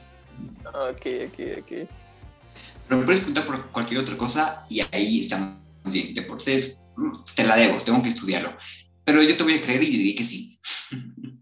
Ok, 0.73 1.05
ok, 1.27 1.39
ok. 1.61 1.98
Pero 2.89 3.01
me 3.01 3.05
puedes 3.05 3.21
preguntar 3.21 3.45
por 3.45 3.69
cualquier 3.71 3.99
otra 3.99 4.17
cosa 4.17 4.65
y 4.67 4.81
ahí 4.91 5.19
estamos 5.19 5.59
bien. 5.83 6.15
Deportes, 6.15 6.81
mm, 6.97 7.11
te 7.35 7.45
la 7.45 7.55
debo, 7.55 7.77
tengo 7.83 8.01
que 8.01 8.09
estudiarlo. 8.09 8.51
Pero 9.03 9.21
yo 9.21 9.37
te 9.37 9.43
voy 9.43 9.53
a 9.53 9.61
creer 9.61 9.83
y 9.83 9.95
diré 9.95 10.15
que 10.15 10.23
sí. 10.23 10.59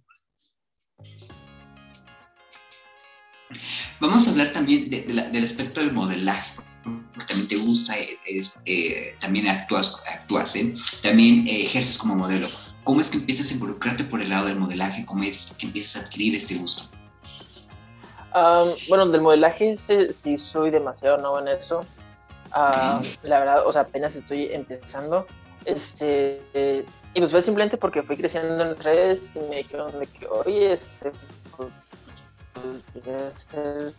Vamos 4.02 4.28
a 4.28 4.32
hablar 4.32 4.52
también 4.52 4.90
del 4.90 5.44
aspecto 5.44 5.80
del 5.80 5.94
modelaje, 5.94 6.54
porque 6.84 7.26
también 7.28 7.48
te 7.48 7.56
gusta, 7.56 7.96
eh, 7.98 9.16
también 9.20 9.48
actúas, 9.48 10.04
actúas 10.12 10.56
¿eh? 10.56 10.74
también 11.02 11.48
eh, 11.48 11.64
ejerces 11.64 11.98
como 11.98 12.16
modelo. 12.16 12.50
¿Cómo 12.84 13.00
es 13.02 13.08
que 13.08 13.18
empiezas 13.18 13.50
a 13.50 13.54
involucrarte 13.54 14.04
por 14.04 14.22
el 14.22 14.30
lado 14.30 14.48
del 14.48 14.60
modelaje? 14.60 15.06
¿Cómo 15.06 15.24
es 15.24 15.56
que 15.58 15.66
empiezas 15.68 15.96
a 15.96 16.06
adquirir 16.06 16.36
este 16.36 16.56
gusto? 16.56 16.92
Bueno, 18.90 19.08
del 19.08 19.22
modelaje 19.22 19.76
sí, 19.76 20.38
soy 20.38 20.72
demasiado 20.72 21.18
nuevo 21.18 21.40
en 21.40 21.48
eso. 21.50 21.86
La 22.54 23.40
verdad, 23.40 23.68
o 23.68 23.72
sea, 23.72 23.82
apenas 23.84 24.16
estoy 24.16 24.50
empezando. 24.52 25.26
Este, 25.66 26.42
y 27.14 27.20
pues 27.20 27.32
fue 27.32 27.42
simplemente 27.42 27.78
porque 27.78 28.04
fui 28.04 28.16
creciendo 28.16 28.64
en 28.64 28.78
redes 28.78 29.32
y 29.36 29.40
me 29.40 29.58
dijeron 29.58 30.00
de 30.00 30.08
que, 30.08 30.28
oye, 30.28 30.74
este, 30.74 31.12
pues, 31.56 31.70
podría 32.54 33.32
ser. 33.32 33.94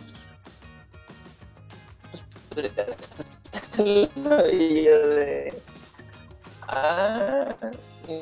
Pues 2.55 2.73
podría 4.17 4.53
y 4.53 4.85
yo 4.85 5.09
de. 5.09 5.63
Ah, 6.69 7.55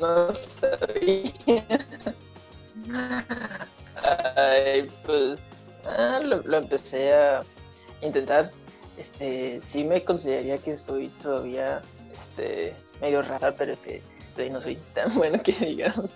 no 0.01 0.33
sabía. 0.33 1.63
Ay, 4.35 4.87
pues 5.05 5.56
ah, 5.87 6.19
lo, 6.23 6.41
lo, 6.43 6.57
empecé 6.57 7.13
a 7.13 7.41
intentar. 8.01 8.51
Este, 8.97 9.61
sí 9.61 9.83
me 9.83 10.03
consideraría 10.03 10.57
que 10.57 10.75
soy 10.75 11.07
todavía 11.21 11.81
este 12.13 12.75
medio 12.99 13.21
rara, 13.21 13.55
pero 13.55 13.73
este 13.73 14.01
no 14.45 14.61
soy 14.61 14.77
tan 14.93 15.13
bueno 15.15 15.41
que 15.41 15.53
digamos. 15.53 16.11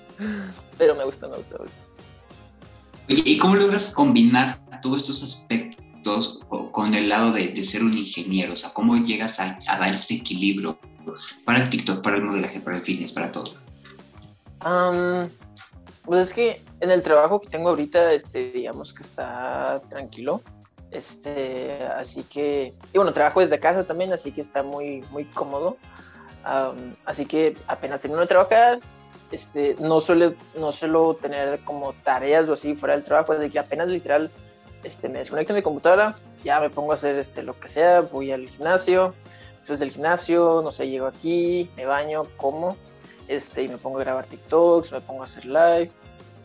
Pero 0.78 0.96
me 0.96 1.06
gusta, 1.06 1.28
me 1.28 1.38
gusta. 1.38 1.58
Me 1.58 1.66
gusta. 1.66 1.78
¿y 3.08 3.38
cómo 3.40 3.56
logras 3.56 3.90
combinar 3.90 4.62
todos 4.82 5.00
estos 5.00 5.24
aspectos 5.24 6.40
con 6.72 6.94
el 6.94 7.10
lado 7.10 7.34
de, 7.34 7.63
ser 7.63 7.84
un 7.84 7.98
ingeniero? 7.98 8.54
O 8.54 8.56
sea, 8.56 8.72
¿cómo 8.74 8.96
llegas 8.96 9.40
a, 9.40 9.60
dar 9.68 9.94
ese 9.94 10.16
equilibrio 10.16 10.80
para 11.46 11.63
el 11.63 11.70
TikTok, 11.70 12.01
para 12.04 12.18
el 12.18 12.24
modelaje, 12.24 12.62
para 12.62 12.78
el 12.78 12.84
fitness, 12.84 13.12
para 13.12 13.32
todo? 13.32 13.56
Pues 16.12 16.27
es 16.27 16.34
que 16.34 16.62
en 16.82 16.91
el 16.91 17.03
trabajo 17.03 17.39
que 17.39 17.48
tengo 17.48 17.70
ahorita, 17.70 18.12
este, 18.12 18.51
digamos 18.51 18.94
que 18.94 19.01
está 19.01 19.82
tranquilo. 19.88 20.41
Este, 20.91 21.86
así 21.86 22.24
que, 22.24 22.74
y 22.91 22.98
bueno, 22.98 23.13
trabajo 23.13 23.39
desde 23.39 23.62
casa 23.62 23.86
también, 23.86 24.12
así 24.12 24.34
que 24.34 24.41
está 24.41 24.62
muy, 24.62 25.06
muy 25.12 25.24
cómodo. 25.24 25.77
así 27.06 27.25
que 27.25 27.56
apenas 27.65 28.01
termino 28.01 28.20
de 28.20 28.27
trabajar, 28.27 28.82
este, 29.32 29.77
no, 29.80 30.01
suele, 30.01 30.36
no 30.60 30.74
suelo 30.74 31.13
tener 31.13 31.62
como 31.62 31.94
tareas 32.03 32.50
o 32.50 32.53
así 32.56 32.75
fuera 32.75 32.96
del 32.96 33.06
trabajo, 33.06 33.34
de 33.36 33.50
que 33.50 33.60
apenas 33.60 33.88
literal 33.88 34.30
este, 34.84 35.08
me 35.08 35.20
desconecto 35.20 35.53
de 35.53 35.62
mi 35.62 35.63
computadora, 35.63 36.18
ya 36.44 36.60
me 36.60 36.70
pongo 36.70 36.91
a 36.91 36.96
hacer 36.96 37.18
este, 37.20 37.41
lo 37.41 37.58
que 37.58 37.70
sea, 37.70 38.01
voy 38.01 38.34
al 38.34 38.50
gimnasio, 38.50 39.15
después 39.60 39.80
del 39.80 39.91
gimnasio, 39.91 40.62
no 40.62 40.74
sé, 40.74 40.89
llego 40.89 41.06
aquí, 41.06 41.72
me 41.77 41.86
baño, 41.86 42.27
como, 42.36 42.75
este, 43.28 43.63
y 43.63 43.68
me 43.68 43.78
pongo 43.78 43.98
a 43.98 44.01
grabar 44.01 44.25
TikToks, 44.25 44.92
me 44.92 45.01
pongo 45.01 45.22
a 45.22 45.25
hacer 45.25 45.46
live, 45.46 45.92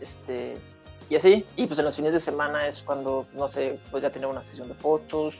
este, 0.00 0.56
y 1.08 1.16
así, 1.16 1.44
y 1.56 1.66
pues 1.66 1.78
en 1.78 1.84
los 1.84 1.96
fines 1.96 2.12
de 2.12 2.20
semana 2.20 2.66
es 2.66 2.82
cuando, 2.82 3.26
no 3.34 3.48
sé, 3.48 3.78
podría 3.90 4.10
tener 4.10 4.28
una 4.28 4.44
sesión 4.44 4.68
de 4.68 4.74
fotos, 4.74 5.34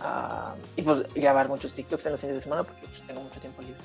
uh, 0.00 0.54
y 0.76 0.82
pues 0.82 1.04
grabar 1.14 1.48
muchos 1.48 1.72
TikToks 1.72 2.06
en 2.06 2.12
los 2.12 2.20
fines 2.20 2.36
de 2.36 2.42
semana 2.42 2.64
porque 2.64 2.86
pues, 2.86 3.02
tengo 3.06 3.20
mucho 3.22 3.40
tiempo 3.40 3.62
libre 3.62 3.80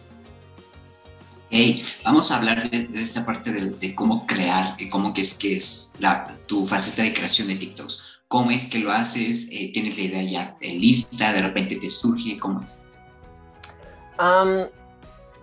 hey, 1.55 1.81
vamos 2.03 2.31
a 2.31 2.37
hablar 2.37 2.69
de, 2.69 2.89
esa 3.01 3.25
parte 3.25 3.51
de, 3.51 3.95
cómo 3.95 4.25
crear, 4.27 4.75
que 4.77 4.89
cómo 4.89 5.13
que 5.13 5.21
es 5.21 5.33
que 5.33 5.55
es 5.55 5.93
la, 5.99 6.37
tu 6.47 6.67
faceta 6.67 7.03
de 7.03 7.13
creación 7.13 7.47
de 7.47 7.55
TikToks. 7.55 8.19
¿Cómo 8.27 8.51
es 8.51 8.65
que 8.65 8.79
lo 8.79 8.91
haces? 8.91 9.47
Eh, 9.51 9.71
¿Tienes 9.71 9.97
la 9.97 10.03
idea 10.03 10.23
ya 10.23 10.57
lista? 10.61 11.31
¿De 11.31 11.41
repente 11.41 11.75
te 11.77 11.89
surge? 11.89 12.37
¿Cómo 12.39 12.61
es? 12.61 12.83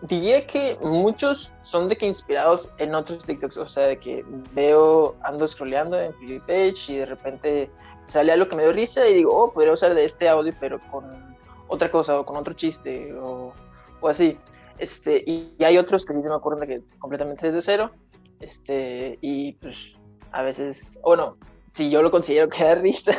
Diría 0.02 0.46
que 0.46 0.76
muchos 0.82 1.52
son 1.62 1.88
de 1.88 1.96
que 1.96 2.06
inspirados 2.06 2.68
en 2.78 2.94
otros 2.94 3.24
TikToks, 3.24 3.56
o 3.56 3.68
sea, 3.68 3.86
de 3.86 3.98
que 3.98 4.24
veo, 4.52 5.16
ando 5.22 5.46
scrolleando 5.46 5.98
en 5.98 6.12
page 6.40 6.92
y 6.92 6.96
de 6.96 7.06
repente 7.06 7.70
sale 8.08 8.32
algo 8.32 8.48
que 8.48 8.56
me 8.56 8.64
dio 8.64 8.72
risa 8.72 9.06
y 9.08 9.14
digo, 9.14 9.34
oh, 9.34 9.52
podría 9.52 9.72
usar 9.72 9.94
de 9.94 10.04
este 10.04 10.28
audio, 10.28 10.52
pero 10.60 10.80
con 10.90 11.04
otra 11.68 11.90
cosa 11.90 12.18
o 12.18 12.26
con 12.26 12.36
otro 12.36 12.54
chiste 12.54 13.12
o, 13.14 13.52
o 14.00 14.08
así. 14.08 14.36
Este, 14.78 15.22
y, 15.26 15.54
hay 15.62 15.78
otros 15.78 16.04
que 16.04 16.12
sí 16.12 16.22
se 16.22 16.28
me 16.28 16.34
acuerdan 16.34 16.66
de 16.66 16.74
que 16.74 16.82
completamente 16.98 17.46
desde 17.46 17.62
cero. 17.62 17.90
Este, 18.40 19.18
y 19.20 19.52
pues 19.52 19.96
a 20.32 20.42
veces, 20.42 20.98
o 21.02 21.14
no, 21.14 21.36
si 21.74 21.90
yo 21.90 22.02
lo 22.02 22.10
considero 22.10 22.48
que 22.48 22.64
da 22.64 22.74
risa, 22.74 23.12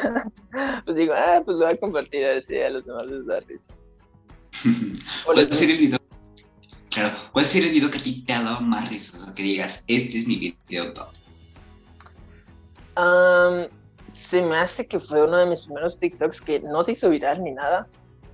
pues 0.86 0.98
digo, 0.98 1.14
ah, 1.16 1.42
pues 1.46 1.58
lo 1.58 1.66
voy 1.66 1.76
a 1.76 1.78
compartir 1.78 2.26
a 2.26 2.30
ver 2.30 2.44
si 2.44 2.60
a 2.60 2.70
los 2.70 2.86
demás 2.86 3.06
les 3.06 3.26
da 3.26 3.40
risa. 3.40 3.74
¿Cuál 5.26 5.54
sería 5.54 5.76
el 5.76 5.82
video? 5.82 6.03
Claro, 6.94 7.10
¿cuál 7.32 7.46
sería 7.46 7.70
el 7.70 7.74
video 7.74 7.90
que 7.90 7.98
a 7.98 8.04
ti 8.04 8.24
te 8.24 8.34
ha 8.34 8.44
dado 8.44 8.62
más 8.62 8.90
risa? 8.90 9.18
O 9.30 9.34
que 9.34 9.42
digas, 9.42 9.84
este 9.88 10.18
es 10.18 10.28
mi 10.28 10.38
video 10.38 10.94
top. 10.94 11.10
se 14.14 14.42
me 14.44 14.58
hace 14.58 14.88
que 14.88 15.00
fue 15.00 15.24
uno 15.24 15.38
de 15.38 15.48
mis 15.48 15.62
primeros 15.62 15.98
TikToks 15.98 16.42
que 16.42 16.60
no 16.60 16.84
se 16.84 16.92
hizo 16.92 17.10
viral 17.10 17.44
ni 17.44 17.52
nada, 17.52 17.88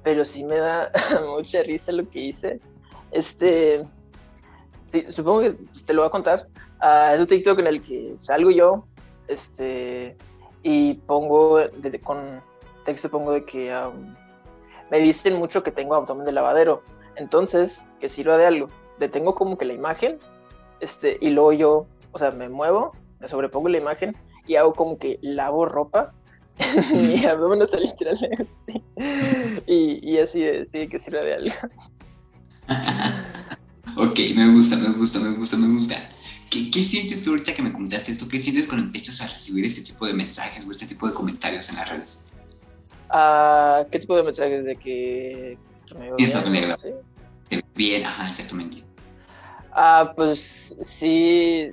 pero 0.03 0.25
sí 0.25 0.43
me 0.43 0.57
da 0.57 0.91
mucha 1.35 1.63
risa 1.63 1.93
lo 1.93 2.09
que 2.09 2.19
hice. 2.19 2.59
Este, 3.11 3.87
supongo 5.09 5.41
que 5.41 5.55
te 5.85 5.93
lo 5.93 6.01
voy 6.01 6.07
a 6.07 6.11
contar. 6.11 6.47
Uh, 6.81 7.13
es 7.13 7.19
un 7.21 7.27
TikTok 7.27 7.59
en 7.59 7.67
el 7.67 7.81
que 7.81 8.17
salgo 8.17 8.51
yo, 8.51 8.85
este, 9.27 10.17
y 10.63 10.95
pongo, 10.95 11.59
con 12.03 12.41
texto 12.85 13.09
pongo 13.09 13.31
de 13.31 13.45
que 13.45 13.73
me 14.91 14.99
dicen 14.99 15.37
mucho 15.37 15.63
que 15.63 15.71
tengo 15.71 15.95
abdomen 15.95 16.25
de 16.25 16.31
lavadero, 16.31 16.83
entonces, 17.15 17.85
que 17.99 18.09
sirva 18.09 18.37
de 18.37 18.45
algo. 18.45 18.69
Detengo 18.99 19.35
como 19.35 19.57
que 19.57 19.65
la 19.65 19.73
imagen, 19.73 20.19
este, 20.79 21.17
y 21.21 21.29
luego 21.29 21.53
yo, 21.53 21.87
o 22.11 22.19
sea, 22.19 22.31
me 22.31 22.49
muevo, 22.49 22.93
me 23.19 23.27
sobrepongo 23.27 23.69
la 23.69 23.77
imagen 23.77 24.15
y 24.47 24.55
hago 24.55 24.73
como 24.73 24.97
que 24.97 25.19
lavo 25.21 25.65
ropa. 25.65 26.13
mi 26.93 27.23
abdomen 27.25 27.61
está 27.61 27.79
literal 27.79 28.17
así. 28.39 28.83
Y, 29.67 29.99
y 30.09 30.17
así, 30.17 30.41
de, 30.41 30.89
que 30.89 30.99
sirva 30.99 31.21
de 31.21 31.35
algo. 31.35 31.55
ok, 33.97 34.19
me 34.35 34.51
gusta, 34.53 34.75
me 34.77 34.89
gusta, 34.89 35.19
me 35.19 35.31
gusta, 35.31 35.57
me 35.57 35.67
gusta. 35.67 35.95
¿Qué, 36.49 36.71
¿Qué, 36.71 36.83
sientes 36.83 37.23
tú 37.23 37.29
ahorita 37.31 37.53
que 37.53 37.61
me 37.61 37.71
comentaste 37.71 38.11
esto? 38.11 38.27
¿Qué 38.27 38.39
sientes 38.39 38.67
cuando 38.67 38.87
empiezas 38.87 39.21
a 39.21 39.27
recibir 39.27 39.65
este 39.65 39.81
tipo 39.81 40.07
de 40.07 40.13
mensajes 40.13 40.65
o 40.65 40.71
este 40.71 40.87
tipo 40.87 41.07
de 41.07 41.13
comentarios 41.13 41.69
en 41.69 41.75
las 41.75 41.89
redes? 41.89 42.25
Uh, 43.11 43.89
¿Qué 43.91 43.99
tipo 43.99 44.15
de 44.15 44.23
mensajes? 44.23 44.65
De 44.65 44.75
que, 44.75 45.57
bien, 45.97 46.77
¿sí? 47.49 47.61
bien, 47.75 48.05
ajá, 48.05 48.29
exactamente. 48.29 48.83
Ah, 49.71 50.13
pues 50.15 50.75
sí, 50.83 51.71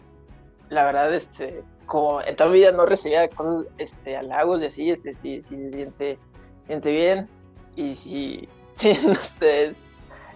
la 0.70 0.84
verdad, 0.84 1.14
este, 1.14 1.62
como 1.86 2.20
en 2.22 2.36
toda 2.36 2.50
mi 2.50 2.58
vida 2.58 2.72
no 2.72 2.86
recibía 2.86 3.28
cosas, 3.28 3.66
este, 3.78 4.16
halagos 4.16 4.60
y 4.60 4.64
así, 4.66 4.90
este, 4.90 5.14
sí, 5.14 5.42
sí 5.48 5.56
se 5.56 5.72
siente, 5.72 6.18
siente 6.66 6.92
bien 6.92 7.28
y 7.76 7.94
sí, 7.94 8.48
sí, 8.76 8.98
no 9.06 9.16
sé, 9.16 9.68
es, 9.68 9.78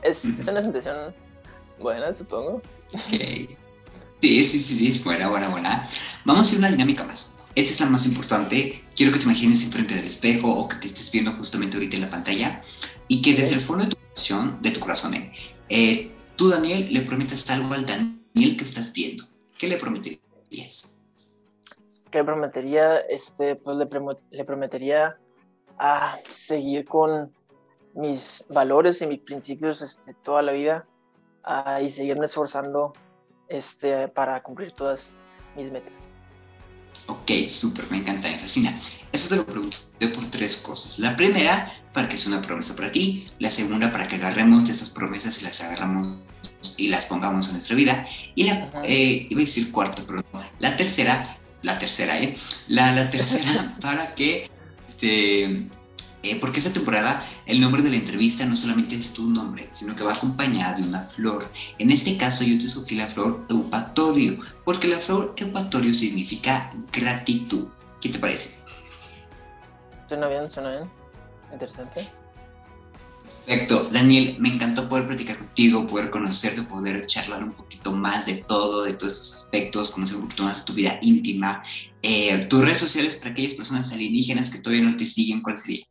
es, 0.02 0.24
es 0.24 0.48
una 0.48 0.62
sensación 0.62 1.14
buena, 1.78 2.12
supongo. 2.12 2.62
Sí, 3.08 3.56
sí, 4.20 4.44
sí, 4.44 4.60
sí, 4.60 4.88
es 4.88 5.04
buena, 5.04 5.28
buena, 5.28 5.48
buena. 5.48 5.86
Vamos 6.24 6.42
a 6.42 6.46
hacer 6.46 6.58
una 6.58 6.70
dinámica 6.70 7.04
más. 7.04 7.39
Esta 7.54 7.72
es 7.72 7.80
la 7.80 7.86
más 7.86 8.06
importante. 8.06 8.82
Quiero 8.94 9.12
que 9.12 9.18
te 9.18 9.24
imagines 9.24 9.64
enfrente 9.64 9.94
del 9.94 10.04
espejo 10.04 10.50
o 10.50 10.68
que 10.68 10.76
te 10.76 10.86
estés 10.86 11.10
viendo 11.10 11.32
justamente 11.32 11.76
ahorita 11.76 11.96
en 11.96 12.02
la 12.02 12.10
pantalla 12.10 12.62
y 13.08 13.22
que 13.22 13.34
desde 13.34 13.56
el 13.56 13.60
fondo 13.60 13.84
de 13.84 13.90
tu 13.90 13.96
corazón, 13.96 14.58
de 14.62 14.70
tu 14.70 14.80
corazón 14.80 15.14
eh, 15.14 15.32
eh, 15.68 16.10
tú, 16.36 16.50
Daniel, 16.50 16.88
le 16.92 17.00
prometes 17.00 17.50
algo 17.50 17.74
al 17.74 17.86
Daniel 17.86 18.56
que 18.56 18.64
estás 18.64 18.92
viendo. 18.92 19.24
¿Qué 19.58 19.68
le 19.68 19.76
prometerías? 19.76 20.96
¿Qué 22.10 22.18
le 22.18 22.24
prometería? 22.24 22.98
Este, 23.00 23.56
pues 23.56 23.76
le, 23.78 23.88
le 24.30 24.44
prometería 24.44 25.18
a 25.78 26.18
seguir 26.30 26.84
con 26.84 27.32
mis 27.94 28.44
valores 28.48 29.02
y 29.02 29.06
mis 29.06 29.20
principios 29.20 29.82
este, 29.82 30.14
toda 30.22 30.42
la 30.42 30.52
vida 30.52 30.86
y 31.82 31.88
seguirme 31.88 32.26
esforzando 32.26 32.92
este, 33.48 34.08
para 34.08 34.42
cumplir 34.42 34.72
todas 34.72 35.16
mis 35.56 35.70
metas. 35.70 36.12
Ok, 37.10 37.48
súper, 37.48 37.90
me 37.90 37.96
encanta, 37.96 38.28
me 38.28 38.38
fascina. 38.38 38.78
Eso 39.10 39.28
te 39.28 39.34
lo 39.34 39.44
pregunté 39.44 39.76
por 40.14 40.26
tres 40.28 40.58
cosas. 40.58 41.00
La 41.00 41.16
primera, 41.16 41.72
para 41.92 42.08
que 42.08 42.16
sea 42.16 42.32
una 42.32 42.42
promesa 42.42 42.76
para 42.76 42.92
ti, 42.92 43.26
la 43.40 43.50
segunda 43.50 43.90
para 43.90 44.06
que 44.06 44.14
agarremos 44.14 44.66
de 44.66 44.70
estas 44.70 44.90
promesas 44.90 45.40
y 45.40 45.44
las 45.44 45.60
agarramos 45.60 46.18
y 46.76 46.86
las 46.86 47.06
pongamos 47.06 47.46
en 47.48 47.54
nuestra 47.54 47.74
vida, 47.74 48.06
y 48.36 48.44
la, 48.44 48.70
eh, 48.84 49.26
iba 49.28 49.40
a 49.40 49.44
decir 49.44 49.72
cuarta, 49.72 50.02
pero 50.06 50.24
la 50.60 50.76
tercera, 50.76 51.36
la 51.62 51.78
tercera, 51.80 52.20
¿eh? 52.20 52.36
La, 52.68 52.92
la 52.92 53.10
tercera 53.10 53.76
para 53.80 54.14
que, 54.14 54.48
este, 54.86 55.66
eh, 56.22 56.36
porque 56.40 56.58
esta 56.58 56.72
temporada 56.72 57.24
el 57.46 57.60
nombre 57.60 57.82
de 57.82 57.90
la 57.90 57.96
entrevista 57.96 58.44
no 58.44 58.56
solamente 58.56 58.94
es 58.94 59.12
tu 59.14 59.28
nombre, 59.28 59.68
sino 59.70 59.96
que 59.96 60.04
va 60.04 60.12
acompañada 60.12 60.74
de 60.74 60.82
una 60.82 61.02
flor. 61.02 61.50
En 61.78 61.90
este 61.90 62.16
caso 62.16 62.44
yo 62.44 62.58
te 62.58 62.66
escogí 62.66 62.96
la 62.96 63.06
flor 63.06 63.46
eupatorio, 63.48 64.38
porque 64.64 64.88
la 64.88 64.98
flor 64.98 65.34
eupatorio 65.36 65.94
significa 65.94 66.70
gratitud. 66.92 67.68
¿Qué 68.00 68.08
te 68.08 68.18
parece? 68.18 68.54
Suena 70.08 70.28
bien, 70.28 70.50
suena 70.50 70.70
bien. 70.70 70.90
Interesante. 71.52 72.08
Perfecto. 73.46 73.88
Daniel, 73.90 74.36
me 74.38 74.52
encantó 74.52 74.88
poder 74.88 75.06
platicar 75.06 75.38
contigo, 75.38 75.86
poder 75.86 76.10
conocerte, 76.10 76.62
poder 76.62 77.06
charlar 77.06 77.42
un 77.42 77.52
poquito 77.52 77.92
más 77.92 78.26
de 78.26 78.36
todo, 78.36 78.84
de 78.84 78.92
todos 78.94 79.12
estos 79.12 79.42
aspectos, 79.44 79.90
conocer 79.90 80.16
un 80.16 80.22
poquito 80.24 80.44
más 80.44 80.60
de 80.60 80.64
tu 80.66 80.74
vida 80.74 80.98
íntima. 81.02 81.62
Eh, 82.02 82.46
tus 82.48 82.64
redes 82.64 82.78
sociales 82.78 83.16
para 83.16 83.30
aquellas 83.30 83.54
personas 83.54 83.92
alienígenas 83.92 84.50
que 84.50 84.58
todavía 84.58 84.84
no 84.84 84.96
te 84.96 85.06
siguen, 85.06 85.40
¿cuál 85.40 85.58
sería? 85.58 85.84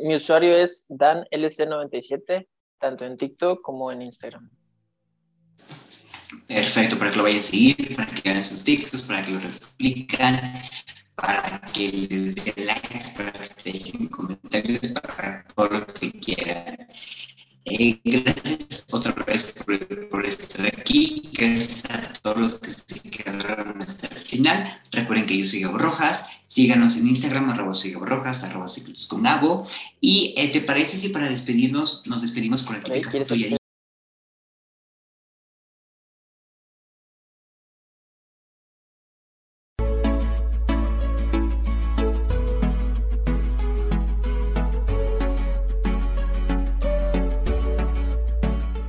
Mi 0.00 0.14
usuario 0.14 0.56
es 0.56 0.86
danlc97, 0.88 2.46
tanto 2.78 3.04
en 3.04 3.16
TikTok 3.16 3.62
como 3.62 3.90
en 3.92 4.02
Instagram. 4.02 4.50
Perfecto, 6.46 6.98
para 6.98 7.10
que 7.10 7.16
lo 7.16 7.22
vayan 7.22 7.38
a 7.38 7.42
seguir, 7.42 7.96
para 7.96 8.12
que 8.12 8.32
vean 8.32 8.44
sus 8.44 8.64
TikToks, 8.64 9.02
para 9.04 9.22
que 9.22 9.32
lo 9.32 9.40
replican, 9.40 10.60
para 11.14 11.60
que 11.72 12.08
les 12.10 12.34
den 12.34 12.66
likes, 12.66 13.10
para 13.16 13.32
que 13.32 13.72
dejen 13.72 14.06
comentarios, 14.08 14.92
para 15.02 15.44
todo 15.54 15.68
lo 15.68 15.86
que 15.86 16.10
quieran. 16.12 16.88
Eh, 17.66 17.98
gracias 18.04 18.84
otra 18.92 19.12
vez 19.24 19.54
por, 20.10 20.26
estar 20.26 20.66
aquí. 20.66 21.30
Gracias 21.32 21.84
a 21.90 22.12
todos 22.20 22.36
los 22.36 22.58
que 22.60 22.70
se 22.70 23.00
quedaron 23.00 23.80
hasta 23.80 24.08
el 24.08 24.16
final. 24.16 24.80
Recuerden 24.92 25.26
que 25.26 25.38
yo 25.38 25.46
soy 25.46 25.62
Gabo 25.62 25.78
Rojas. 25.78 26.28
Síganos 26.54 26.96
en 26.96 27.08
Instagram, 27.08 27.50
arroba 27.50 27.72
Rojas, 28.02 28.44
arroba 28.44 28.68
secretos 28.68 29.08
con 29.08 29.24
Gabo. 29.24 29.66
Y 30.00 30.34
eh, 30.36 30.50
¿te 30.52 30.60
parece 30.60 30.98
si 30.98 31.08
para 31.08 31.28
despedirnos 31.28 32.06
nos 32.06 32.22
despedimos 32.22 32.62
con 32.62 32.76
la 32.76 32.84
típica 32.84 33.10
foto 33.10 33.34
y 33.34 33.56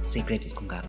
secretos 0.05 0.53
con 0.53 0.67
Gabo. 0.67 0.83